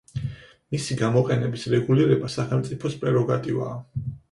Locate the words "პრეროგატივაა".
3.07-3.79